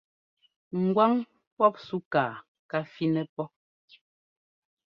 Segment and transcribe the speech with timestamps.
[0.83, 1.11] Ŋgwáŋ
[1.57, 2.33] pɔp súkaa
[2.69, 3.45] ká fínɛ́ pɔ́.